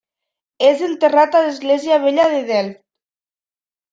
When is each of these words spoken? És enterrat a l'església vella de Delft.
És 0.67 0.79
enterrat 0.85 1.35
a 1.39 1.41
l'església 1.43 1.99
vella 2.05 2.25
de 2.31 2.39
Delft. 2.47 2.75